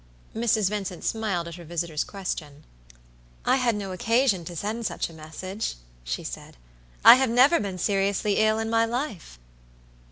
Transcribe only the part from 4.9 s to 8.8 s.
a message," she said; "I have never been seriously ill in